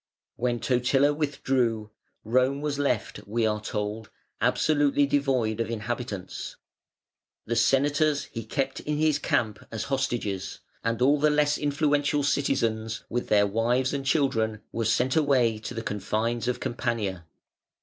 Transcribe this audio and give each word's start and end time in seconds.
When 0.35 0.59
Totila 0.59 1.13
withdrew 1.13 1.91
Rome 2.23 2.61
was 2.61 2.79
left, 2.79 3.19
we 3.27 3.45
are 3.45 3.61
told, 3.61 4.09
absolutely 4.41 5.05
devoid 5.05 5.59
of 5.59 5.69
inhabitants. 5.69 6.55
The 7.45 7.55
Senators 7.55 8.23
he 8.31 8.43
kept 8.43 8.79
in 8.79 8.97
his 8.97 9.19
camp 9.19 9.63
as 9.71 9.83
hostages, 9.93 10.57
and 10.83 11.03
all 11.03 11.19
the 11.19 11.29
less 11.29 11.55
influential 11.59 12.23
citizens 12.23 13.03
with 13.11 13.27
their 13.27 13.45
wives 13.45 13.93
and 13.93 14.03
children 14.03 14.61
were 14.71 14.85
sent 14.85 15.15
away 15.15 15.59
to 15.59 15.75
the 15.75 15.83
confines 15.83 16.47
of 16.47 16.59
Campania. 16.59 17.25